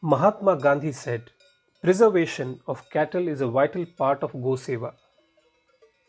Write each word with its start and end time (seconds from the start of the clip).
Mahatma 0.00 0.56
Gandhi 0.56 0.92
said, 0.92 1.30
Preservation 1.82 2.58
of 2.66 2.88
cattle 2.88 3.28
is 3.28 3.42
a 3.42 3.46
vital 3.46 3.84
part 3.84 4.22
of 4.22 4.32
Go 4.32 4.56
Seva. 4.56 4.94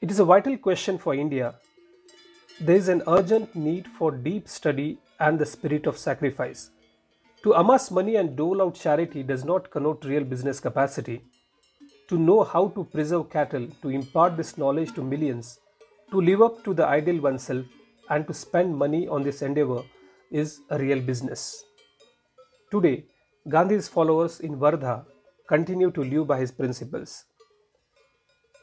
It 0.00 0.10
is 0.10 0.18
a 0.18 0.24
vital 0.24 0.56
question 0.56 0.96
for 0.96 1.14
India. 1.14 1.56
There 2.58 2.76
is 2.76 2.88
an 2.88 3.02
urgent 3.06 3.54
need 3.54 3.86
for 3.86 4.10
deep 4.10 4.48
study 4.48 4.98
and 5.20 5.38
the 5.38 5.44
spirit 5.44 5.86
of 5.86 5.98
sacrifice. 5.98 6.70
To 7.42 7.52
amass 7.52 7.90
money 7.90 8.16
and 8.16 8.34
dole 8.34 8.62
out 8.62 8.76
charity 8.76 9.22
does 9.22 9.44
not 9.44 9.70
connote 9.70 10.06
real 10.06 10.24
business 10.24 10.58
capacity. 10.58 11.20
To 12.08 12.16
know 12.16 12.44
how 12.44 12.68
to 12.68 12.84
preserve 12.84 13.28
cattle, 13.28 13.68
to 13.82 13.90
impart 13.90 14.38
this 14.38 14.56
knowledge 14.56 14.94
to 14.94 15.02
millions, 15.02 15.58
to 16.10 16.18
live 16.18 16.40
up 16.40 16.64
to 16.64 16.72
the 16.72 16.86
ideal 16.86 17.20
oneself, 17.20 17.66
and 18.10 18.26
to 18.26 18.34
spend 18.34 18.76
money 18.76 19.08
on 19.08 19.22
this 19.22 19.42
endeavor 19.42 19.82
is 20.30 20.60
a 20.70 20.78
real 20.78 21.00
business. 21.00 21.64
Today, 22.70 23.04
Gandhi's 23.48 23.88
followers 23.88 24.40
in 24.40 24.58
Wardha 24.58 25.04
continue 25.48 25.90
to 25.90 26.02
live 26.02 26.26
by 26.26 26.38
his 26.38 26.50
principles. 26.50 27.24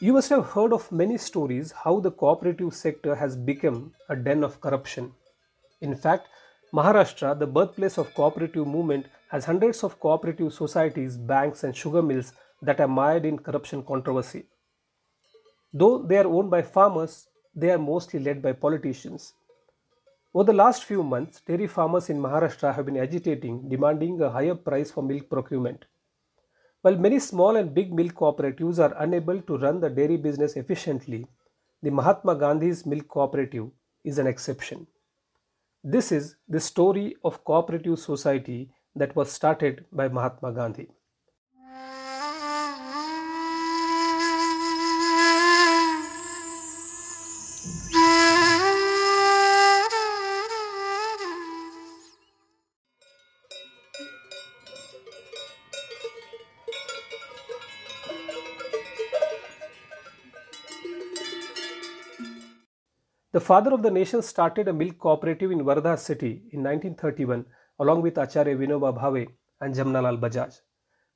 You 0.00 0.12
must 0.12 0.30
have 0.30 0.46
heard 0.50 0.72
of 0.72 0.90
many 0.92 1.18
stories 1.18 1.72
how 1.72 1.98
the 2.00 2.12
cooperative 2.12 2.74
sector 2.74 3.14
has 3.16 3.36
become 3.36 3.92
a 4.08 4.14
den 4.14 4.44
of 4.44 4.60
corruption. 4.60 5.12
In 5.80 5.94
fact, 5.96 6.28
Maharashtra, 6.72 7.38
the 7.38 7.46
birthplace 7.46 7.98
of 7.98 8.14
cooperative 8.14 8.66
movement, 8.66 9.06
has 9.30 9.44
hundreds 9.44 9.82
of 9.82 9.98
cooperative 9.98 10.52
societies, 10.52 11.16
banks 11.16 11.64
and 11.64 11.74
sugar 11.76 12.02
mills 12.02 12.32
that 12.62 12.80
are 12.80 12.88
mired 12.88 13.24
in 13.24 13.38
corruption 13.38 13.82
controversy. 13.82 14.46
Though 15.72 15.98
they 16.02 16.18
are 16.18 16.26
owned 16.26 16.50
by 16.50 16.62
farmers, 16.62 17.26
they 17.58 17.70
are 17.70 17.78
mostly 17.78 18.20
led 18.20 18.40
by 18.40 18.52
politicians. 18.52 19.34
Over 20.32 20.44
the 20.44 20.52
last 20.52 20.84
few 20.84 21.02
months, 21.02 21.40
dairy 21.40 21.66
farmers 21.66 22.08
in 22.10 22.18
Maharashtra 22.18 22.74
have 22.74 22.86
been 22.86 22.98
agitating, 22.98 23.68
demanding 23.68 24.20
a 24.20 24.30
higher 24.30 24.54
price 24.54 24.90
for 24.90 25.02
milk 25.02 25.28
procurement. 25.28 25.86
While 26.82 26.96
many 26.96 27.18
small 27.18 27.56
and 27.56 27.74
big 27.74 27.92
milk 27.92 28.12
cooperatives 28.12 28.78
are 28.78 28.94
unable 29.02 29.40
to 29.42 29.58
run 29.58 29.80
the 29.80 29.90
dairy 29.90 30.16
business 30.16 30.54
efficiently, 30.54 31.26
the 31.82 31.90
Mahatma 31.90 32.36
Gandhi's 32.36 32.86
Milk 32.86 33.08
Cooperative 33.08 33.68
is 34.04 34.18
an 34.18 34.28
exception. 34.28 34.86
This 35.82 36.12
is 36.12 36.36
the 36.48 36.60
story 36.60 37.16
of 37.24 37.42
cooperative 37.44 37.98
society 37.98 38.70
that 38.94 39.16
was 39.16 39.32
started 39.32 39.84
by 39.92 40.08
Mahatma 40.08 40.52
Gandhi. 40.52 40.88
The 63.38 63.44
father 63.44 63.72
of 63.72 63.82
the 63.82 63.90
nation 63.92 64.20
started 64.20 64.66
a 64.66 64.72
milk 64.72 64.98
cooperative 64.98 65.52
in 65.52 65.60
Wardha 65.60 65.96
city 65.96 66.30
in 66.50 66.64
1931 66.64 67.44
along 67.78 68.02
with 68.02 68.18
Acharya 68.18 68.56
Vinoba 68.56 68.92
Bhave 68.92 69.28
and 69.60 69.72
Jamnalal 69.72 70.18
Bajaj. 70.18 70.60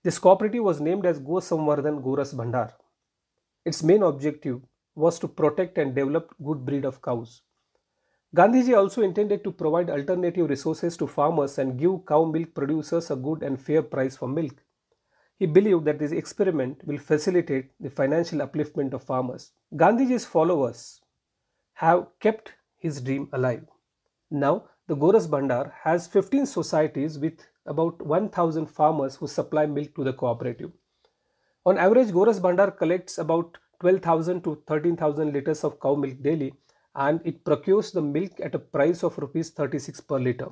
This 0.04 0.20
cooperative 0.20 0.62
was 0.62 0.80
named 0.80 1.04
as 1.04 1.18
Go 1.18 1.40
Samvardhan 1.46 2.00
Goras 2.00 2.32
Bhandar. 2.32 2.74
Its 3.64 3.82
main 3.82 4.04
objective 4.04 4.60
was 4.94 5.18
to 5.18 5.26
protect 5.26 5.78
and 5.78 5.96
develop 5.96 6.32
good 6.40 6.64
breed 6.64 6.84
of 6.84 7.02
cows. 7.02 7.42
Gandhiji 8.36 8.78
also 8.78 9.02
intended 9.02 9.42
to 9.42 9.50
provide 9.50 9.90
alternative 9.90 10.48
resources 10.48 10.96
to 10.98 11.08
farmers 11.08 11.58
and 11.58 11.76
give 11.76 12.06
cow 12.06 12.24
milk 12.24 12.54
producers 12.54 13.10
a 13.10 13.16
good 13.16 13.42
and 13.42 13.60
fair 13.60 13.82
price 13.82 14.16
for 14.16 14.28
milk. 14.28 14.62
He 15.40 15.46
believed 15.46 15.86
that 15.86 15.98
this 15.98 16.12
experiment 16.12 16.86
will 16.86 16.98
facilitate 16.98 17.72
the 17.80 17.90
financial 17.90 18.38
upliftment 18.38 18.92
of 18.92 19.02
farmers. 19.02 19.50
Gandhiji's 19.74 20.24
followers 20.24 21.02
have 21.82 22.06
kept 22.20 22.52
his 22.78 23.00
dream 23.00 23.28
alive. 23.32 23.64
Now, 24.30 24.64
the 24.86 24.96
Goras 24.96 25.26
Bhandar 25.28 25.72
has 25.82 26.06
15 26.06 26.46
societies 26.46 27.18
with 27.18 27.40
about 27.66 28.00
1000 28.06 28.66
farmers 28.66 29.16
who 29.16 29.26
supply 29.26 29.66
milk 29.66 29.94
to 29.96 30.04
the 30.04 30.12
cooperative. 30.12 30.70
On 31.66 31.78
average, 31.78 32.08
Goras 32.08 32.40
Bhandar 32.40 32.76
collects 32.76 33.18
about 33.18 33.58
12,000 33.80 34.42
to 34.44 34.62
13,000 34.66 35.32
liters 35.32 35.64
of 35.64 35.80
cow 35.80 35.94
milk 35.94 36.22
daily 36.22 36.54
and 36.94 37.20
it 37.24 37.44
procures 37.44 37.90
the 37.90 38.02
milk 38.02 38.40
at 38.40 38.54
a 38.54 38.58
price 38.58 39.02
of 39.02 39.18
rupees 39.18 39.50
36 39.50 40.00
per 40.02 40.18
liter. 40.18 40.50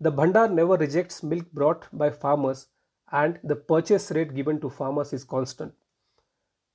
The 0.00 0.12
Bhandar 0.12 0.52
never 0.52 0.76
rejects 0.76 1.22
milk 1.22 1.50
brought 1.52 1.84
by 1.92 2.10
farmers 2.10 2.68
and 3.12 3.38
the 3.44 3.56
purchase 3.56 4.10
rate 4.10 4.34
given 4.34 4.60
to 4.60 4.70
farmers 4.70 5.12
is 5.12 5.24
constant. 5.24 5.74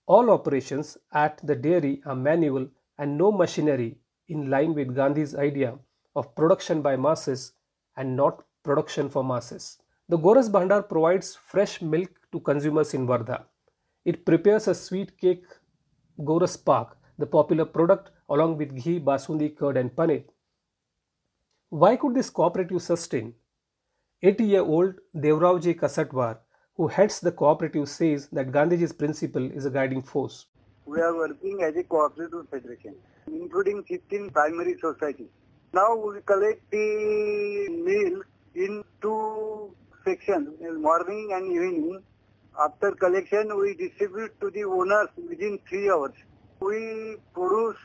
All 0.05 0.29
operations 0.29 0.97
at 1.13 1.39
the 1.43 1.55
dairy 1.55 2.01
are 2.05 2.15
manual 2.15 2.67
and 3.01 3.17
no 3.17 3.31
machinery 3.31 3.97
in 4.29 4.49
line 4.49 4.75
with 4.75 4.95
Gandhi's 4.95 5.35
idea 5.35 5.77
of 6.15 6.33
production 6.35 6.81
by 6.81 6.95
masses 6.95 7.53
and 7.97 8.15
not 8.15 8.43
production 8.63 9.09
for 9.09 9.23
masses. 9.23 9.79
The 10.07 10.17
Goras 10.17 10.49
Bhandar 10.49 10.87
provides 10.87 11.35
fresh 11.35 11.81
milk 11.81 12.11
to 12.31 12.39
consumers 12.39 12.93
in 12.93 13.07
Wardha. 13.07 13.43
It 14.05 14.25
prepares 14.25 14.67
a 14.67 14.75
sweet 14.75 15.17
cake 15.17 15.45
Goras 16.19 16.55
Pak, 16.63 16.95
the 17.17 17.25
popular 17.25 17.65
product 17.65 18.11
along 18.29 18.57
with 18.57 18.75
ghee, 18.75 18.99
basundi, 18.99 19.55
curd 19.55 19.77
and 19.77 19.91
paneer. 19.95 20.23
Why 21.69 21.95
could 21.95 22.13
this 22.13 22.29
cooperative 22.29 22.81
sustain? 22.81 23.33
80-year-old 24.23 24.95
Devrauji 25.15 25.75
Kasatwar, 25.75 26.37
who 26.75 26.87
heads 26.87 27.19
the 27.19 27.31
cooperative, 27.31 27.89
says 27.89 28.27
that 28.31 28.51
Gandhiji's 28.51 28.93
principle 28.93 29.51
is 29.51 29.65
a 29.65 29.71
guiding 29.71 30.03
force. 30.03 30.45
We 30.85 30.99
are 30.99 31.15
working 31.15 31.61
as 31.63 31.75
a 31.75 31.83
cooperative 31.83 32.49
federation, 32.49 32.95
including 33.27 33.83
15 33.83 34.29
primary 34.31 34.77
societies. 34.81 35.29
Now 35.73 35.95
we 35.95 36.21
collect 36.25 36.69
the 36.71 37.67
milk 37.69 38.25
in 38.55 38.83
two 39.01 39.75
sections, 40.03 40.49
morning 40.59 41.29
and 41.33 41.51
evening. 41.51 42.01
After 42.59 42.91
collection, 42.91 43.55
we 43.57 43.75
distribute 43.75 44.39
to 44.41 44.49
the 44.49 44.65
owners 44.65 45.07
within 45.29 45.59
three 45.69 45.89
hours. 45.89 46.13
We 46.59 47.17
produce 47.33 47.77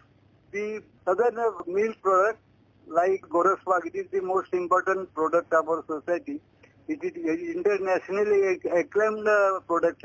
the 0.53 0.83
other 1.07 1.31
milk 1.67 2.01
product 2.03 2.41
like 2.89 3.21
Goraswag. 3.29 3.87
It 3.87 3.95
is 3.95 4.07
the 4.11 4.21
most 4.23 4.53
important 4.53 5.13
product 5.15 5.53
of 5.53 5.69
our 5.69 5.85
society. 5.87 6.41
It 6.89 7.03
is 7.03 7.55
internationally 7.55 8.59
acclaimed 8.75 9.27
uh, 9.29 9.61
product. 9.67 10.05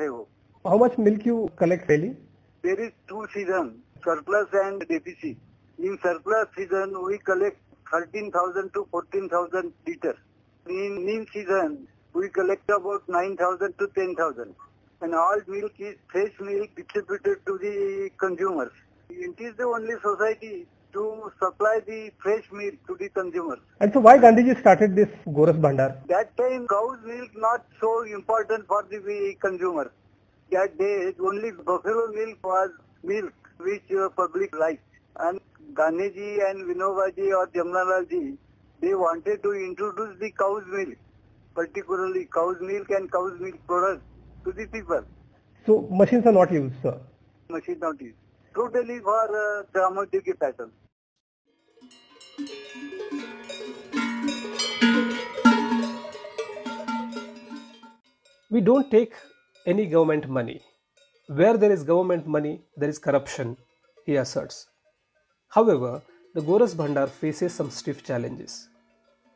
How 0.63 0.77
much 0.77 0.97
milk 0.97 1.25
you 1.25 1.49
collect 1.55 1.87
daily? 1.87 2.15
There 2.63 2.79
is 2.79 2.91
two 3.09 3.27
seasons, 3.33 3.73
surplus 4.03 4.47
and 4.53 4.79
deficit. 4.87 5.35
In 5.79 5.97
surplus 6.03 6.45
season, 6.55 6.93
we 7.03 7.17
collect 7.17 7.57
13,000 7.91 8.71
to 8.73 8.87
14,000 8.91 9.73
liters. 9.87 10.17
In 10.69 11.03
new 11.03 11.25
season, 11.33 11.87
we 12.13 12.29
collect 12.29 12.69
about 12.69 13.01
9,000 13.09 13.73
to 13.79 13.87
10,000. 13.95 14.53
And 15.01 15.15
all 15.15 15.41
milk 15.47 15.73
is 15.79 15.95
fresh 16.11 16.33
milk 16.39 16.69
distributed 16.75 17.43
to 17.47 17.57
the 17.57 18.11
consumers. 18.19 18.71
It 19.09 19.39
is 19.39 19.55
the 19.57 19.63
only 19.63 19.95
society 19.99 20.67
to 20.93 21.31
supply 21.39 21.79
the 21.87 22.11
fresh 22.19 22.45
milk 22.51 22.75
to 22.85 22.95
the 22.95 23.09
consumers. 23.09 23.59
And 23.79 23.91
so 23.91 24.01
why 24.01 24.19
Gandhiji 24.19 24.59
started 24.59 24.95
this 24.95 25.09
Goras 25.25 25.59
Bhandar? 25.59 25.97
That 26.09 26.37
time 26.37 26.67
cow's 26.67 26.99
milk 27.03 27.31
not 27.35 27.65
so 27.81 28.03
important 28.03 28.67
for 28.67 28.85
the 28.87 29.35
consumers 29.41 29.89
that 30.51 30.77
day 30.77 31.13
only 31.19 31.51
buffalo 31.51 32.07
milk 32.13 32.37
was 32.43 32.71
milk 33.03 33.33
which 33.57 33.91
uh, 33.91 34.09
public 34.09 34.55
liked. 34.57 34.83
And 35.17 35.39
Gandhiji 35.73 36.49
and 36.49 36.63
Vinobaji 36.69 37.29
or 37.37 37.47
Jamnalalji, 37.47 38.37
they 38.81 38.93
wanted 38.93 39.43
to 39.43 39.53
introduce 39.53 40.19
the 40.19 40.31
cow's 40.31 40.63
milk, 40.67 40.97
particularly 41.55 42.27
cow's 42.33 42.57
milk 42.61 42.89
and 42.89 43.11
cow's 43.11 43.39
milk 43.39 43.55
products 43.67 44.03
to 44.45 44.51
the 44.51 44.65
people. 44.67 45.03
So 45.65 45.87
machines 45.91 46.25
are 46.25 46.31
not 46.33 46.51
used, 46.51 46.75
sir? 46.81 46.99
Machines 47.49 47.79
not 47.81 48.01
used. 48.01 48.17
Totally 48.55 48.99
for 48.99 49.59
uh, 49.59 49.63
dramatic 49.73 50.39
pattern. 50.39 50.71
We 58.49 58.59
don't 58.59 58.91
take 58.91 59.13
any 59.65 59.85
government 59.85 60.27
money. 60.27 60.61
Where 61.27 61.55
there 61.57 61.71
is 61.71 61.83
government 61.83 62.27
money, 62.27 62.61
there 62.75 62.89
is 62.89 62.97
corruption, 62.97 63.57
he 64.05 64.15
asserts. 64.15 64.67
However, 65.49 66.01
the 66.33 66.41
Goras 66.41 66.73
Bhandar 66.75 67.09
faces 67.09 67.53
some 67.53 67.69
stiff 67.69 68.03
challenges. 68.03 68.69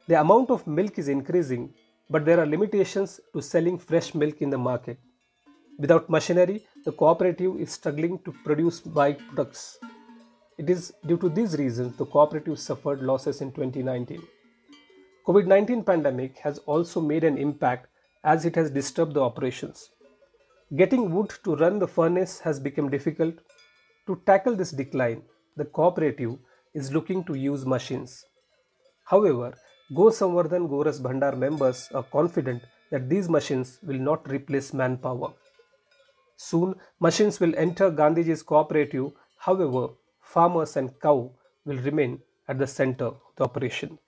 The 0.07 0.19
amount 0.19 0.49
of 0.49 0.65
milk 0.65 0.97
is 0.97 1.09
increasing, 1.09 1.73
but 2.09 2.25
there 2.25 2.39
are 2.39 2.45
limitations 2.45 3.19
to 3.33 3.41
selling 3.41 3.77
fresh 3.77 4.15
milk 4.15 4.41
in 4.41 4.49
the 4.49 4.57
market. 4.57 4.97
Without 5.77 6.09
machinery, 6.09 6.65
the 6.85 6.91
cooperative 6.91 7.59
is 7.59 7.71
struggling 7.71 8.19
to 8.19 8.31
produce 8.43 8.81
byproducts. 8.81 9.75
It 10.57 10.69
is 10.69 10.93
due 11.05 11.17
to 11.17 11.29
these 11.29 11.57
reasons 11.57 11.97
the 11.97 12.05
cooperative 12.05 12.59
suffered 12.59 13.01
losses 13.01 13.41
in 13.41 13.51
2019. 13.51 14.23
COVID-19 15.27 15.85
pandemic 15.85 16.37
has 16.37 16.59
also 16.59 17.01
made 17.01 17.23
an 17.23 17.37
impact 17.37 17.87
as 18.23 18.45
it 18.45 18.55
has 18.55 18.71
disturbed 18.71 19.13
the 19.13 19.21
operations. 19.21 19.89
Getting 20.73 21.13
wood 21.13 21.31
to 21.43 21.55
run 21.55 21.77
the 21.77 21.87
furnace 21.87 22.39
has 22.39 22.59
become 22.59 22.89
difficult. 22.89 23.35
To 24.07 24.19
tackle 24.25 24.55
this 24.55 24.71
decline, 24.71 25.21
the 25.55 25.65
cooperative 25.65 26.39
is 26.73 26.91
looking 26.91 27.23
to 27.25 27.35
use 27.35 27.67
machines. 27.67 28.25
However, 29.03 29.53
Go 29.93 30.05
Samvardhan 30.09 30.67
Goras 30.67 30.99
Bhandar 30.99 31.37
members 31.37 31.89
are 31.93 32.01
confident 32.01 32.63
that 32.89 33.07
these 33.07 33.29
machines 33.29 33.77
will 33.83 33.99
not 33.99 34.27
replace 34.27 34.73
manpower. 34.73 35.33
Soon, 36.35 36.73
machines 36.99 37.39
will 37.39 37.53
enter 37.55 37.91
Gandhiji's 37.91 38.41
cooperative. 38.41 39.11
However, 39.37 39.89
farmers 40.19 40.75
and 40.77 40.99
cow 40.99 41.31
will 41.65 41.77
remain 41.77 42.21
at 42.47 42.57
the 42.57 42.65
center 42.65 43.05
of 43.05 43.17
the 43.35 43.43
operation. 43.43 43.99